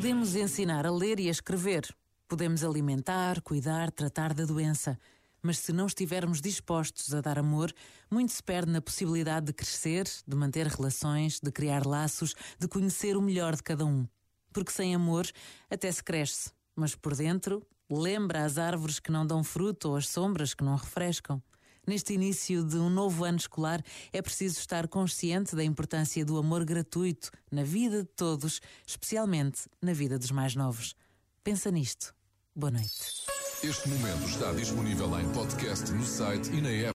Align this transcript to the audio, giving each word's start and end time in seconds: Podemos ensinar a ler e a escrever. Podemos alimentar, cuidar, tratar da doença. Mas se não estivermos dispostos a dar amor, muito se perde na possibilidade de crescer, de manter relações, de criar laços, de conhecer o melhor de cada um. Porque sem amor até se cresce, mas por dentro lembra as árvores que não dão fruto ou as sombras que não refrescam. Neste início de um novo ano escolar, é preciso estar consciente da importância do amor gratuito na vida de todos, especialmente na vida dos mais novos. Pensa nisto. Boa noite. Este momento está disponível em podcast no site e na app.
Podemos 0.00 0.34
ensinar 0.34 0.86
a 0.86 0.90
ler 0.90 1.20
e 1.20 1.28
a 1.28 1.30
escrever. 1.30 1.94
Podemos 2.26 2.64
alimentar, 2.64 3.38
cuidar, 3.42 3.90
tratar 3.90 4.32
da 4.32 4.46
doença. 4.46 4.98
Mas 5.42 5.58
se 5.58 5.74
não 5.74 5.84
estivermos 5.84 6.40
dispostos 6.40 7.12
a 7.12 7.20
dar 7.20 7.38
amor, 7.38 7.70
muito 8.10 8.32
se 8.32 8.42
perde 8.42 8.72
na 8.72 8.80
possibilidade 8.80 9.44
de 9.44 9.52
crescer, 9.52 10.08
de 10.26 10.34
manter 10.34 10.66
relações, 10.68 11.38
de 11.38 11.52
criar 11.52 11.86
laços, 11.86 12.34
de 12.58 12.66
conhecer 12.66 13.14
o 13.14 13.20
melhor 13.20 13.54
de 13.54 13.62
cada 13.62 13.84
um. 13.84 14.08
Porque 14.54 14.72
sem 14.72 14.94
amor 14.94 15.26
até 15.68 15.92
se 15.92 16.02
cresce, 16.02 16.50
mas 16.74 16.94
por 16.94 17.14
dentro 17.14 17.62
lembra 17.90 18.46
as 18.46 18.56
árvores 18.56 19.00
que 19.00 19.12
não 19.12 19.26
dão 19.26 19.44
fruto 19.44 19.90
ou 19.90 19.96
as 19.96 20.08
sombras 20.08 20.54
que 20.54 20.64
não 20.64 20.76
refrescam. 20.76 21.42
Neste 21.86 22.12
início 22.14 22.62
de 22.62 22.76
um 22.76 22.90
novo 22.90 23.24
ano 23.24 23.38
escolar, 23.38 23.82
é 24.12 24.20
preciso 24.20 24.58
estar 24.58 24.86
consciente 24.86 25.56
da 25.56 25.64
importância 25.64 26.24
do 26.24 26.38
amor 26.38 26.64
gratuito 26.64 27.30
na 27.50 27.62
vida 27.62 28.02
de 28.02 28.08
todos, 28.08 28.60
especialmente 28.86 29.62
na 29.80 29.92
vida 29.92 30.18
dos 30.18 30.30
mais 30.30 30.54
novos. 30.54 30.94
Pensa 31.42 31.70
nisto. 31.70 32.14
Boa 32.54 32.70
noite. 32.70 33.24
Este 33.62 33.88
momento 33.90 34.26
está 34.26 34.52
disponível 34.52 35.20
em 35.20 35.28
podcast 35.32 35.92
no 35.92 36.04
site 36.04 36.50
e 36.50 36.62
na 36.62 36.70
app. 36.70 36.88